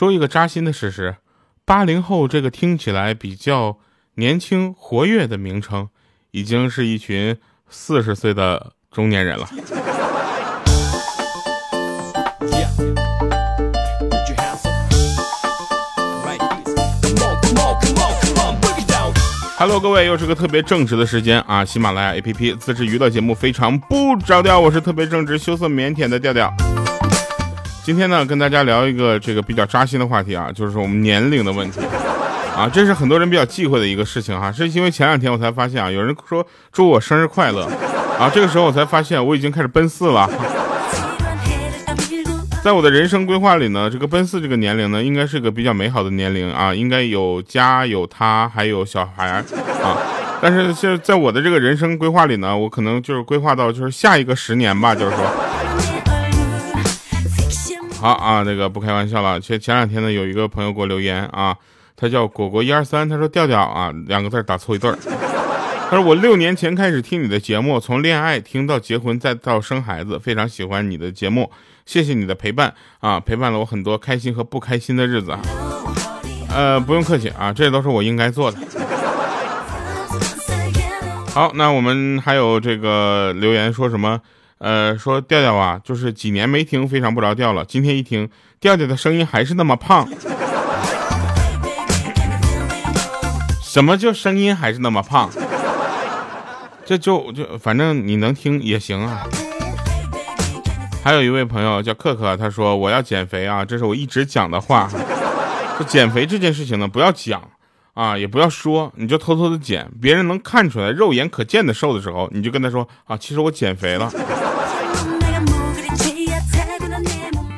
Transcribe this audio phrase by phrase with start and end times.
[0.00, 1.16] 说一个扎心的事实：
[1.66, 3.76] 八零后这个听起来比较
[4.14, 5.90] 年轻活跃的名称，
[6.30, 7.36] 已经是一群
[7.68, 9.46] 四十岁的中年人了。
[19.58, 21.62] Hello，各位，又是个特别正直的时间啊！
[21.62, 26.50] 喜马拉雅 APP 自制娱乐节目非常不着调，我是特别正直、羞涩腼腆的调调。
[27.82, 31.80] 今天呢，跟大家聊一个这个比较扎心的话题啊，就是我们年龄的问题
[32.54, 34.52] 啊，这是很多人比较忌讳的一个事情哈。
[34.52, 37.68] 是因为前两天我才发现啊，有人说祝我生日快乐
[38.18, 40.30] 啊，这个时候我才发现我已经开始奔四了。
[42.62, 49.42] 在我的人生规划里呢，这个奔四这个年龄呢，应该是个比较美好的年龄啊，应该有家有他还有小孩啊。
[50.40, 55.24] 但是现在我的这个人生规划里呢，我可能就是规划到就是下一个十年吧，就是说。
[58.00, 59.38] 好啊，这个不开玩笑了。
[59.38, 61.54] 前前两天呢，有一个朋友给我留言啊，
[61.94, 64.98] 他叫果果一二三，他说调调啊，两个字打错一对儿。
[65.90, 71.50] 他说我六年前开始听你的节目，从恋爱听到结婚再到生孩子，非常喜欢你的节目。
[71.84, 75.40] 谢谢你的陪伴啊，陪伴了我很多开心和不开心的日子啊。
[76.48, 78.58] 呃，不用客气啊，这都是我应该做的。
[81.34, 84.18] 好，那我们还有这个留言说什么？
[84.60, 87.64] 呃，说调调啊，就是几年没听，非常不着调了。
[87.64, 88.28] 今天一听，
[88.60, 90.06] 调调的声音还是那么胖。
[93.62, 95.30] 什么叫声音还是那么胖？
[96.84, 99.26] 这就就反正你能听也行啊。
[101.02, 104.90] 还有一位朋友叫克克，他说我要减肥啊，这是我一直讲的话。
[105.78, 107.40] 说减肥这件事情呢，不要讲
[108.00, 114.10] 啊，也不要说，你就偷偷的减，别人能看出来，肉眼可见的瘦的时候，你就跟他说啊，其实我减肥了。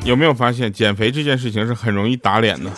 [0.05, 2.69] 有没有发现减肥这件事情是很容易打脸的，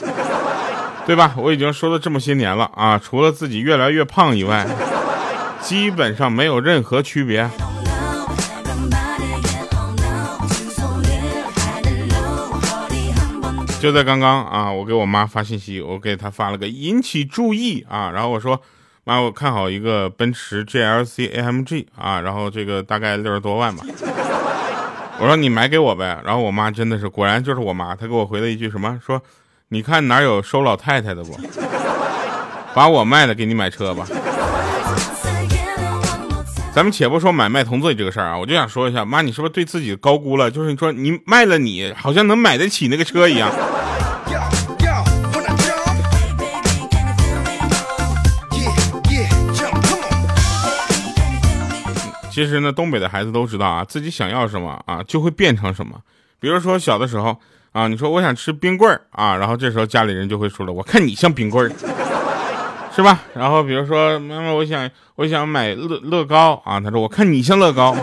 [1.06, 1.34] 对吧？
[1.38, 4.66] 我已经说了这么些年了啊，除了自己越来越胖以外，
[5.62, 7.48] 基本上没有任何区别。
[13.84, 18.58] 就在刚刚啊，我给我妈发信息，我给她发了个引起注意啊，然后我说
[19.04, 23.84] 妈，我看好一个奔驰 GLC AMG 啊，然后这个大概六十多万吧，
[25.20, 29.20] 我说你买给我呗，然后我妈真的是果然就是我妈，她给我回了一句什么，说
[29.68, 31.38] 你看哪有收老太太的不，
[32.74, 34.06] 把我卖了给你买车吧。
[36.74, 40.50] 咱们且不说买卖同罪这个事儿啊，我就想说一下，妈，你是不是对自己高估了？
[40.50, 43.52] 就是你说你卖了，你好像能买得起那个车一样。
[52.34, 55.92] 其实呢，东北的孩子都知道啊，自己想要什么啊，就会变成什么。
[56.40, 57.38] 比如说小的时候
[57.70, 61.72] 啊，你说我想吃冰棍儿啊，然后这时候家里人就会说了，我看你像冰棍儿。
[62.92, 63.20] 是吧？
[63.34, 66.80] 然后比如说，妈妈，我想我想买乐乐高啊。
[66.80, 67.94] 他说，我看你像乐高。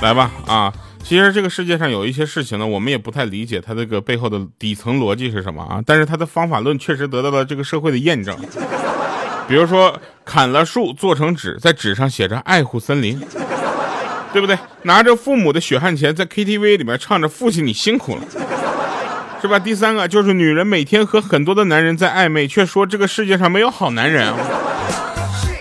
[0.00, 0.72] 来吧啊！
[1.02, 5.82] 其实这个世界上有一些事情呢，我们也不太理解它这个背后的底层逻辑是什么啊。
[5.84, 8.34] 但是它的方法论确实得到了这个社会的验证。
[9.46, 13.20] 比如说，砍了树做成纸，在纸上写着“爱护森林”，
[14.32, 14.58] 对不对？
[14.82, 18.22] 拿着父母的血汗钱，在 KTV 里面唱着“父亲你辛苦了”。
[19.42, 19.58] 是吧？
[19.58, 24.32] 第三个就是女人每天和很多的男人在暧昧，却说这个世界上没有好男人。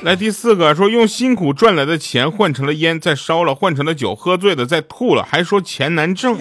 [0.04, 6.40] 来，第四个说用辛苦赚来的钱换成了烟，再烧了；换成了酒，喝醉了再吐了，还说钱难挣。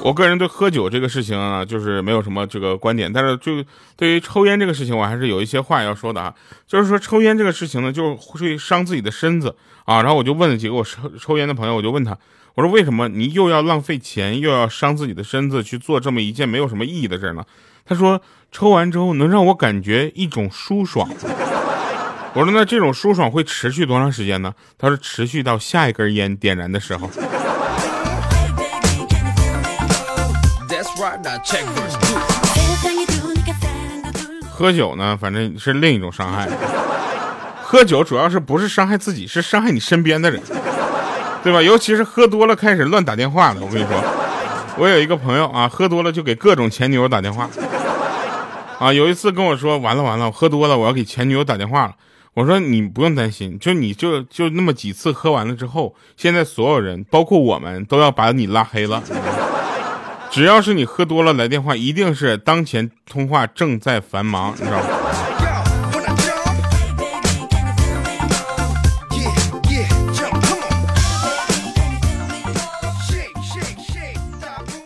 [0.00, 3.62] 我个人对喝酒这个事情啊，就是没有什么这个观点，但是就
[3.96, 6.34] 对于抽烟这个事情，我还是有一些话要说的啊。
[6.66, 9.54] 就是说抽烟这个事情呢，就会伤自己的身子
[9.84, 10.00] 啊。
[10.00, 12.16] 然后我就问了几个我抽抽烟的朋友，我就问他。
[12.54, 17.44] 我说为什么你又要浪费钱，又要伤自己的身子去做这么一件没有什么意义的事呢？
[17.84, 18.20] 他说
[18.50, 21.08] 抽完之后能让我感觉一种舒爽。
[22.34, 24.54] 我说那这种舒爽会持续多长时间呢？
[24.78, 27.10] 他说持续到下一根烟点燃的时候。
[34.50, 36.48] 喝酒呢，反正是另一种伤害。
[37.62, 40.42] 喝酒主要是不是伤害自己，是伤害你身边的人。
[41.40, 41.62] 对吧？
[41.62, 44.02] 尤其是喝多了开始乱打电话的，我跟你说，
[44.76, 47.48] 我有一个朋友啊，喝多了就给各种前女友打电话，
[48.80, 51.94] 啊，有一次跟我说，完了完了，我喝多了，我要给前女友打电话了。
[52.34, 59.00] 我说你不用担心，就你就就那么几次喝完了之后，现在所有人，包括我们，都要把你拉黑了。
[60.30, 64.86] 只要是你喝多了来电话一定是当前通话正在繁忙你知道吗？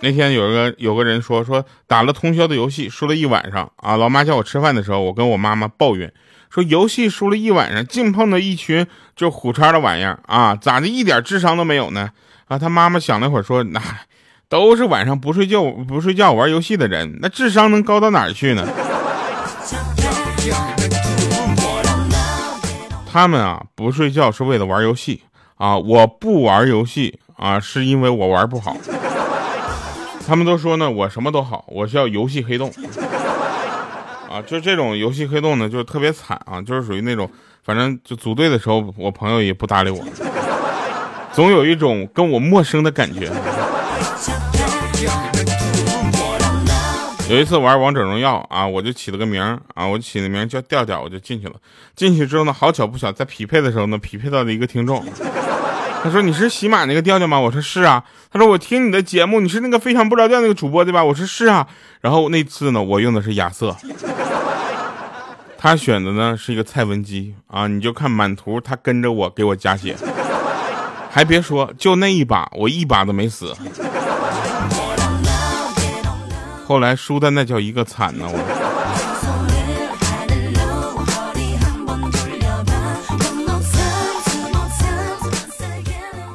[0.04, 6.12] 那天有一个有个人说说打了通宵的游戏输了一晚上啊老妈叫我吃饭的时候我跟我妈妈抱怨
[6.50, 12.10] 说游戏输了一晚上净碰到一群就虎叉的玩意儿啊咋的一点智商都没有呢？
[12.46, 13.80] 啊他妈妈想了会儿说那
[14.52, 18.62] 都是晚上不睡觉不睡觉玩游戏的人，那智商能高到哪儿去呢？
[23.10, 25.22] 他们啊不睡觉是为了玩游戏
[25.56, 28.76] 啊，我不玩游戏啊是因为我玩不好。
[30.26, 32.70] 他们都说呢，我什么都好，我叫游戏黑洞，
[34.31, 37.26] 啊，就这种游戏黑洞呢，就特别惨啊，就是属于那种，
[37.64, 40.05] 反正就组队的时候，我朋友也不搭理我，
[41.32, 43.32] 总有一种跟我陌生的感觉。
[47.28, 49.40] 有一次玩王者荣耀啊，我就起了个名
[49.75, 51.54] 啊，我起的名叫调调，我就进去了。
[51.96, 55.02] 进去之后呢，好巧不巧，在匹配的时候呢，匹配到了一个听众。
[56.02, 61.66] 他说：“你是喜马那个调调吗？”我说：“是啊。”他说：“我听你的节目，你是那个非常不着调那个主播对吧？”我说：“是啊。”
[62.02, 63.76] 然后那次呢，我用的是亚瑟，
[65.56, 69.96] 他选的呢是一个蔡文姬啊，你就看满图，他跟着我给我加血，
[71.14, 73.54] 还别说，就那一把，我一把都没死。
[76.66, 78.62] 后来输的那叫一个惨呢，我。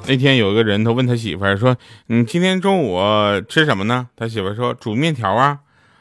[0.05, 1.75] 那天有一个人，他问他媳妇儿说
[2.05, 2.99] ：“你今天中午
[3.49, 5.57] 吃什么呢？”他媳妇儿说：“煮面条啊，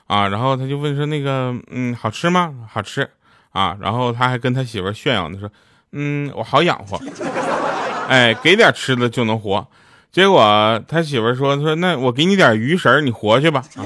[0.07, 2.53] 啊。”然后他就问说：“那个，嗯，好吃吗？
[2.71, 3.09] 好吃
[3.53, 5.51] 啊。”然后他还跟他媳妇儿炫耀，他说
[5.93, 7.01] ：“嗯，我好养活，
[8.09, 9.67] 哎，给点吃的就能活。”
[10.13, 13.85] 结果他媳妇儿说：“说那我给你点鱼食你活去吧。”啊。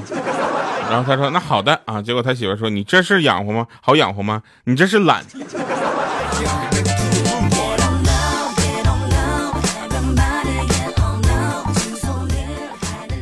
[0.89, 3.67] 然后他说：“那好的啊。”结果他媳妇说：“你这是养活吗？
[3.81, 4.41] 好养活吗？
[4.63, 5.23] 你这是懒。”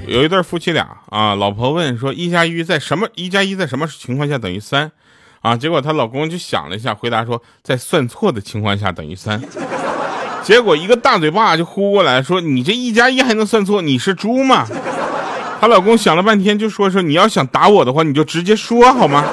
[0.05, 3.07] 有一对夫妻俩啊，老婆问说：“一加一在什么？
[3.13, 4.91] 一加一在什么情况下等于三？”
[5.41, 9.41] 啊，结果她老公就想了一下，回答说：“在算错的情况下等于三。”
[10.43, 13.81] 结果一个大嘴巴就呼过来说：“你这一加一还能算错？
[13.81, 14.65] 你是猪吗？”
[15.61, 19.25] 她老公想了半天就说：“说你要想打我的话，你就直接说好吗？”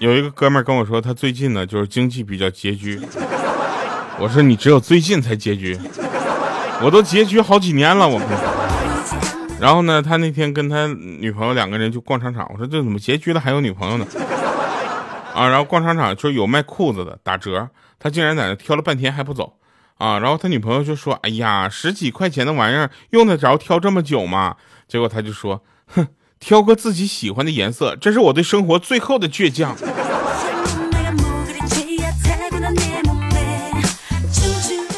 [0.00, 3.00] 有一个哥们跟我说，他最近呢就是经济比较拮据。
[4.18, 5.78] 我说你只有最近才拮据，
[6.82, 8.06] 我都拮据好几年了。
[8.06, 8.20] 我，
[9.60, 12.46] 然后呢，他那天跟他女朋友两个人就逛商场。
[12.52, 14.06] 我说这怎么拮据了还有女朋友呢？
[15.34, 17.68] 啊，然后逛商场就有卖裤子的打折，
[17.98, 19.54] 他竟然在那挑了半天还不走。
[19.96, 24.56] 啊，然后他女朋友就说：“哎呀，十几块钱的玩意儿用得着挑这么久吗？”
[24.86, 26.08] 结果他就说：“哼。”
[26.40, 29.74] 挑个自己喜欢的颜色，这是我对生活最后的倔强。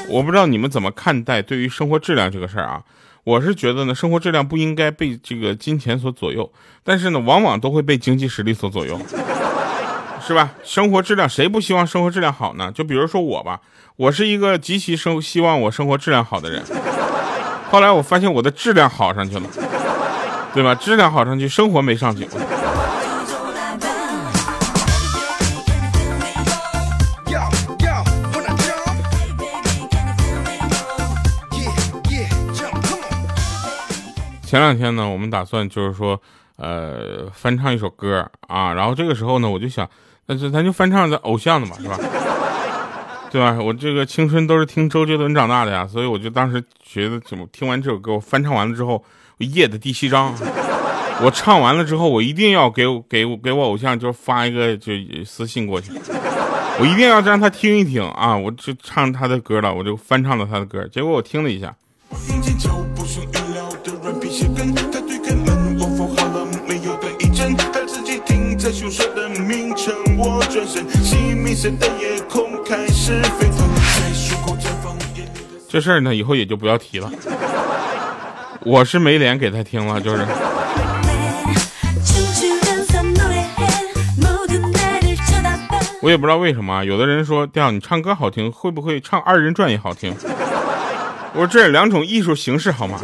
[0.08, 2.82] 我不知道你们怎么看待对于生活质量这个事儿啊？
[3.26, 6.48] 我是觉得呢，生活质量不应该被这个金钱所左右，
[6.84, 8.96] 但是呢，往往都会被经济实力所左右，
[10.24, 10.52] 是吧？
[10.62, 12.70] 生活质量谁不希望生活质量好呢？
[12.72, 13.60] 就比如说我吧，
[13.96, 16.62] 我是一个极其生希望我生活质量好的人，
[17.68, 19.42] 后来我发现我的质量好上去了。
[20.54, 20.72] 对吧？
[20.74, 22.26] 质量好上去，生活没上去。
[34.56, 36.18] 前两天呢，我们打算就是说，
[36.56, 38.72] 呃，翻唱一首歌啊。
[38.72, 39.86] 然后这个时候呢，我就想，
[40.24, 41.98] 那就咱就翻唱咱偶像的嘛，是吧？
[43.30, 43.58] 对吧？
[43.60, 49.04] 我这个青春都是听周杰伦长大的呀，所以我就当时觉得，怎么听完这首歌，我翻唱完了之后。
[49.38, 50.32] 我夜的第七章，
[51.20, 54.94] 我唱完了之后，我一定要给我给给我偶像就发一个就
[55.26, 55.92] 私信过去，
[56.80, 58.34] 我一定要让他听一听啊！
[58.34, 60.88] 我就唱他的歌了，我就翻唱了他的歌。
[60.88, 61.76] 结果我听了一下，
[75.68, 77.10] 这事儿呢，以后也就不要提了。
[78.60, 80.26] 我是没脸给他听了，就是。
[86.02, 90.14] 我也不知道为什么，有的人说调你唱歌好听，会不会唱二人转也好听？
[91.32, 92.98] 我说这两种艺术形式好吗？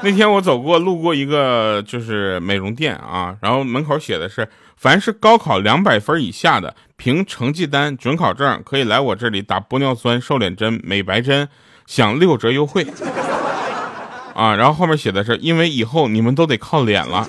[0.02, 11.46] 那天我走过路过一个就是美容店啊，然后门口写的是，凡是高考两百分以下的，凭成绩单、准考证可以来我这里打玻尿酸、瘦脸针、美白针，
[11.86, 12.86] 享六折优惠。
[14.34, 17.26] 啊，然后后面写的是，因为以后你们都得靠脸了。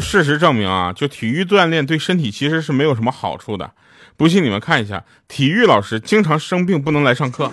[0.00, 3.72] 事实证明啊，就体育锻炼对身体其实是没有什么好处的。
[4.16, 7.50] 不信你们看一下，体育老师经常生病不能来上课，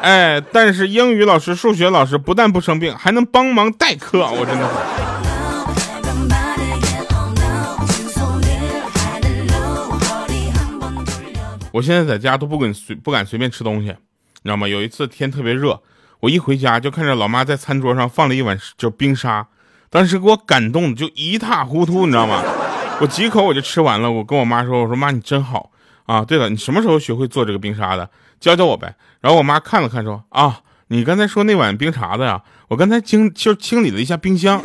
[0.00, 4.70] 哎，但是英语老师、数学老师不但不生病，还能帮忙代课，我真的。
[11.72, 14.66] 我现在在家都不敢随不敢随便吃东西，你知道吗？
[14.66, 15.80] 有一次天特别热，
[16.20, 19.46] 我一回家就看着老妈在餐桌上放了一碗就冰沙。
[19.90, 22.42] 当时给我感动的就一塌糊涂， 你知道吗？
[23.00, 24.10] 我几口我就吃完了。
[24.10, 25.70] 我跟我妈说：“我说妈，你真好
[26.06, 26.24] 啊！
[26.24, 28.08] 对了，你什么时候学会做这个冰沙的？
[28.38, 32.40] 教教我呗。”然后我妈看了看说：“啊，你刚才说那碗冰碴子呀？
[32.68, 34.62] 我刚才清就清理了一下冰箱。”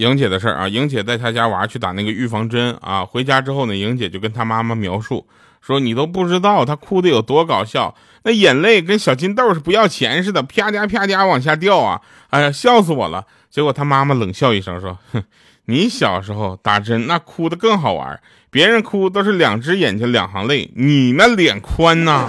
[0.00, 5.26] 莹姐的事儿啊，莹姐带她家娃去打那个预防针啊，回家之后呢，莹姐就跟她妈妈描述
[5.60, 12.00] 说：“你都不知道她哭的有多搞笑，那眼泪跟小金豆是不要钱似的，啪嗒啪嗒往下掉啊！
[12.30, 15.22] 哎呀，笑死我了。”结果她妈妈冷笑一声说：“哼，
[15.66, 18.18] 你小时候打针那哭的更好玩，
[18.50, 22.26] 别人哭都是两只眼睛两行泪，你那脸宽呐，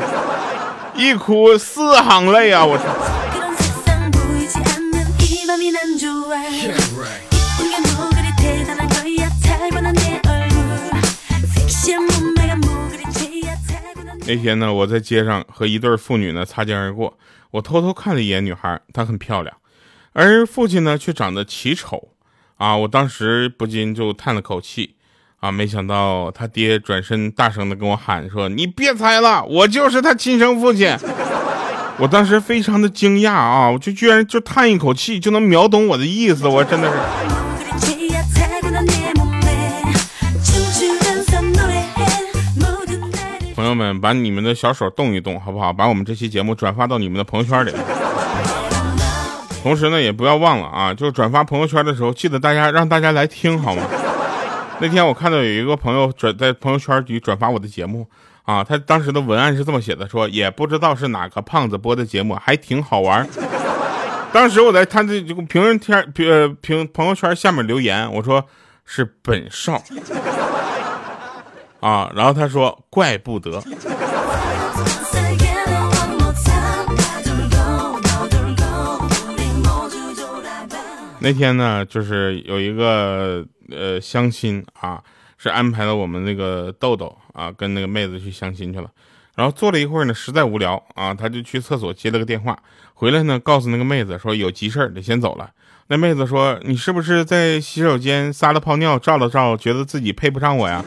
[0.95, 2.65] 一哭四行泪啊！
[2.65, 2.83] 我操！”
[14.33, 17.17] 那天呢，我在街上和一对父女呢擦肩而过，
[17.51, 19.53] 我偷偷看了一眼女孩，她很漂亮，
[20.13, 22.13] 而父亲呢却长得奇丑，
[22.55, 24.95] 啊，我当时不禁就叹了口气，
[25.41, 30.97] 啊，没想到他爹转身大声的跟我喊说：“你别猜了，我就是他亲生父亲。”
[31.99, 37.40] 我当时非常的惊讶啊，我就居然就叹一口气就能秒懂我的意思，我真的是。
[43.75, 45.71] 朋友们，把你们的小手动一动，好不好？
[45.71, 47.71] 把我们这期节目转发到你们的朋友圈里。
[49.63, 53.83] 同时呢，也不要忘了啊，就转发朋友圈的时候，记得大家让大家来听，好吗？
[54.79, 58.07] 那天我看到有一个朋友转在朋友圈里转发我的节目
[58.43, 63.27] 啊，他当时的文案是这么写的：说也不知道是哪个胖子播的节目，还挺好玩。
[64.33, 68.43] 当时我在他的这个评论天评评朋友圈下面留言，我说
[68.83, 69.81] 是本少。
[71.81, 73.61] 啊，然后他说怪不得。
[81.23, 84.99] 那天呢，就是有一个呃相亲啊，
[85.37, 88.89] 是安排了我们那个豆豆啊跟那个妹子去相亲去了。
[89.35, 92.57] 然后坐了一会儿呢，实在无聊啊，他就去厕所接了个电话，
[92.93, 95.49] 回来呢告诉那个妹子说有急事得先走了。
[95.87, 100.83] 那妹子说你是不是在洗手间撒了泡尿照了照，觉得自己配不上我呀？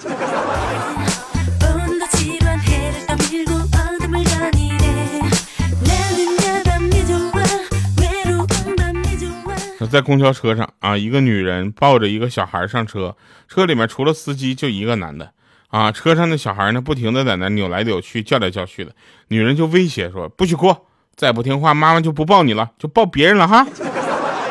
[9.87, 13.17] 在公交车上啊，一个女人抱着一个小孩上车，
[13.49, 15.31] 车里面除了司机就一个男的
[15.69, 15.91] 啊。
[15.93, 18.93] 车上的小孩呢，不停的在那扭来扭去，叫来叫去的。
[19.29, 20.75] 女人就威胁说：“不许哭，
[21.17, 23.67] 再不听话，妈妈就不抱你了，就抱别人了哈。”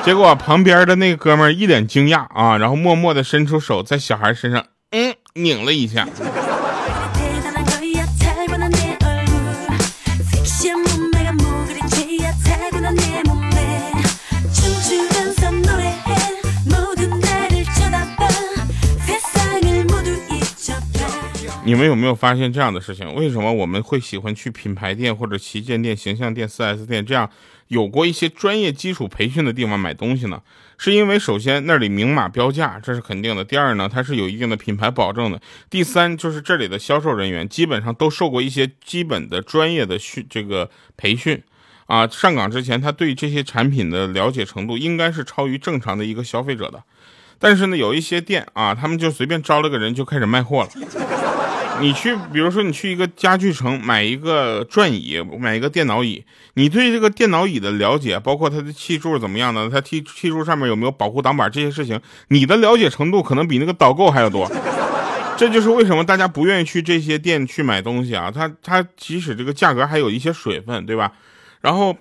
[0.04, 6.08] 结果旁边的那个哥们一脸惊讶啊，然后默默的伸出手在小孩身上嗯拧了一下。
[21.66, 23.16] 你们有没有发现这样的事情？
[23.16, 27.30] 为什么我们会喜欢去品牌店或者旗舰店、形象店、4S 店这样
[27.70, 30.42] 有过一些专业基础培训的地方买东西呢？
[30.78, 35.38] 是因为首先那里明码标价，这是肯定的；第二呢，它是有一定的品牌保证的；
[35.70, 41.42] 第三就是这里的销售人员基本上都受过一些基本的专业的训这个培训
[41.86, 42.06] 啊。
[42.06, 46.84] 上岗之前，他对这些产品的了解程度应该是超于正常的一个消费者的。
[47.40, 50.70] 但是呢，有一些店啊，他们就随便招了个人就开始卖货了。
[51.82, 62.00] 你去，比如说你去一个家具城买一个转椅，买一个电脑椅，你对这个电脑椅的了解，包括它的气柱怎么样的，它气气柱上面有没有保护挡板这些事情，
[62.30, 64.50] 你的了解程度可能比那个导购还要多。
[65.36, 71.12] 这就是为什么大家不愿意去这些店去买东西啊，它它即使这个价格还有一些水分，对吧？
[71.60, 71.98] 然后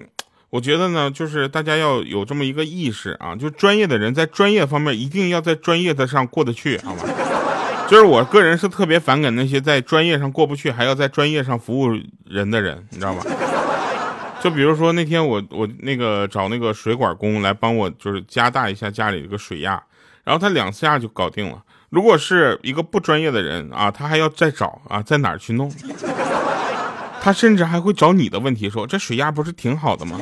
[0.51, 7.05] 我觉得呢，就是大家要有这么一个意识啊，就专业的人在专业方面一定要在专业的上过得去，好吗？
[7.89, 11.91] 就是我个人是特别反感那些在专业上过不去，还要在专业上服务
[12.25, 13.23] 人的人，你知道吗？
[14.43, 19.81] 就比如说那天我我那个找那个水管工来帮我，就是加大一下家里这个水压，
[20.25, 21.63] 然后他两下就搞定了。
[21.91, 25.71] 如果是一个不专业的人啊，他还要再找啊，在哪儿去弄？
[27.21, 30.19] 他甚至还会找你的问题，说这水压不是挺好的吗？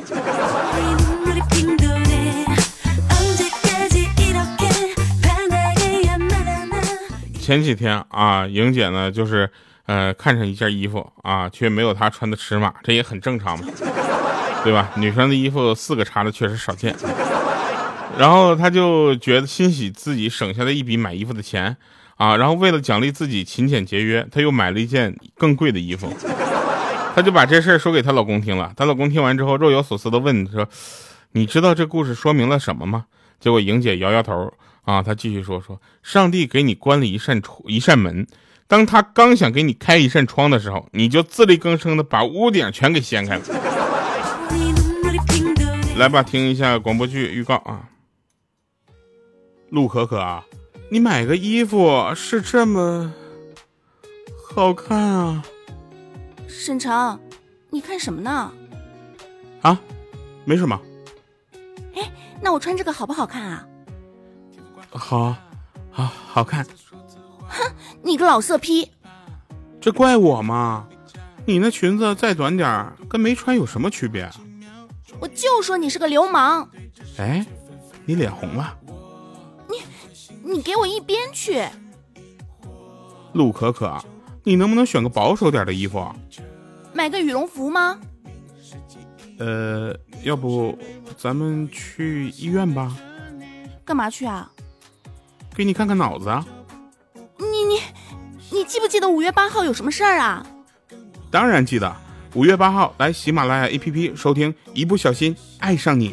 [7.51, 9.51] 前几天啊，莹姐呢就是，
[9.85, 13.65] 呃，看上一件衣服啊，却没有她穿的尺码，这也很正常嘛，
[14.63, 14.89] 对吧？
[14.95, 16.95] 女生的衣服四个叉的确实少见。
[18.17, 21.75] 然后她就觉得欣喜自己省下了一笔买衣服的钱
[22.15, 26.09] 啊，然后为了奖励自己勤俭节约，她又买了一件更贵的衣服。
[27.13, 30.65] 她就把这事儿说给她老公听了，她老公听完之后若有所思的问说
[31.33, 33.07] ：“你知道这故事说明了什么吗？”
[33.41, 34.53] 结果莹姐摇摇头。
[34.83, 38.25] 啊，他继续说说，上帝给你关了一扇窗一扇门，
[38.67, 43.43] 当他刚想给你开一扇窗的时候，你就自力更生的把屋顶全给掀开了。
[45.97, 47.89] 来吧，听一下广播剧预告啊。
[49.69, 50.43] 陆可可啊，
[50.89, 53.13] 你买个衣服是这么
[54.49, 55.43] 好看啊？
[56.47, 57.19] 沈城，
[57.69, 58.51] 你看什么呢？
[59.61, 59.79] 啊，
[60.43, 60.81] 没什么。
[61.93, 62.11] 哎，
[62.41, 63.67] 那我穿这个好不好看啊？
[64.91, 65.35] 好，
[65.89, 66.65] 好好看。
[67.47, 68.89] 哼，你个老色批！
[69.79, 70.87] 这怪我吗？
[71.45, 74.29] 你那裙子再短点跟没穿有什么区别？
[75.19, 76.69] 我就说你是个流氓！
[77.17, 77.45] 哎，
[78.05, 78.77] 你脸红了。
[79.67, 79.77] 你，
[80.43, 81.65] 你给我一边去！
[83.33, 83.97] 陆可可，
[84.43, 86.05] 你能不能选个保守点的衣服？
[86.93, 87.99] 买个羽绒服吗？
[89.39, 90.77] 呃，要不
[91.17, 92.95] 咱们去医院吧？
[93.83, 94.51] 干嘛去啊？
[95.53, 96.45] 给你看看脑子啊！
[97.37, 97.81] 你你
[98.51, 100.45] 你记不记得五月八号有什么事儿啊？
[101.29, 101.93] 当然记得，
[102.33, 106.09] 五月八号来喜马拉雅 APP 收听《一不小心爱上你》。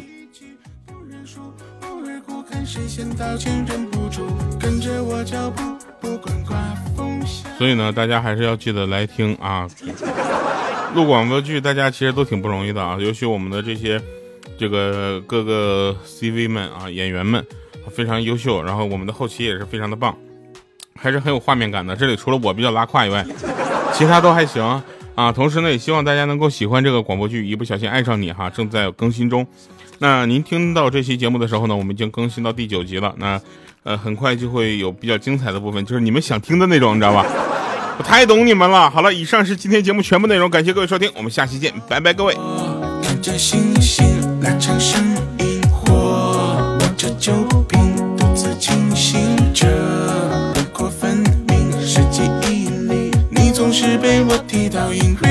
[7.57, 9.67] 所以呢，大家还是要记得来听啊！
[10.93, 14.01] 录广播剧，大家其实都挺不容易的啊，尤其我们的这些
[14.57, 17.45] 这个各个 CV 们啊，演员们。
[17.89, 20.15] 非常优秀，然后我们的后期也是非常的棒，
[20.95, 21.95] 还是很有画面感的。
[21.95, 23.25] 这里除了我比较拉胯以外，
[23.93, 24.63] 其他都还行
[25.15, 25.31] 啊。
[25.31, 29.45] 同时呢，也希望大家能够喜欢这个广播剧《一不小心爱上你》哈，正在更新中。
[29.97, 33.13] 那您听到这期节目的时候呢，我们已经更新到第九集了。
[33.17, 33.41] 那
[33.83, 37.25] 呃，很快就会有比较精彩的部分，就是你们想听的那种，你知道吧？
[37.97, 38.89] 我太懂你们了。
[38.89, 42.37] 好了，以上是今天节目全部内容，感谢各位收听，我们下期见，拜拜，各位。
[47.19, 47.33] 酒
[47.67, 49.67] 瓶独自清醒着，
[50.53, 51.17] 不过分
[51.49, 55.28] 明是记忆里，你总是被我踢到银。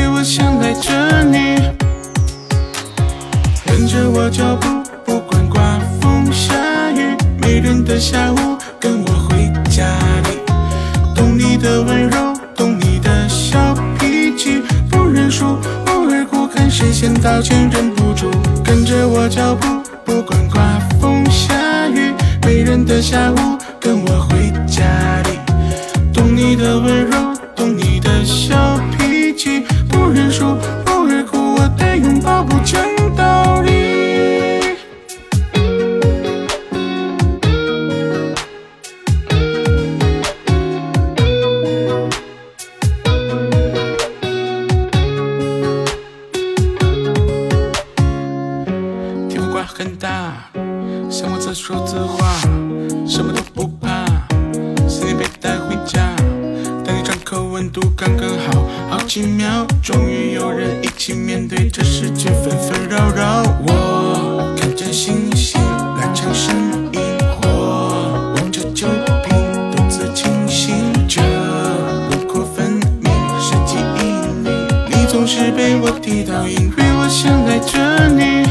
[75.81, 78.47] 我提到，因为我想爱着你。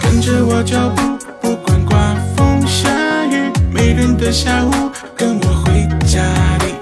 [0.00, 2.88] 跟着我脚步，不管刮风下
[3.26, 6.22] 雨，没人的下午，跟我回家
[6.64, 6.74] 里。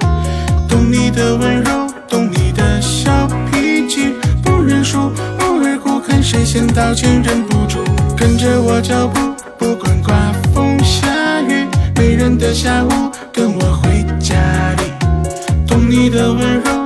[0.69, 7.79] 懂你的温柔，懂你的小脾气，不认输，偶尔哭，看谁先道歉，忍不住。
[8.17, 10.15] 跟着我脚步，不管刮
[10.55, 14.37] 风下雨，没人的下午，跟我回家
[14.79, 14.93] 里。
[15.67, 16.84] 懂你的温柔，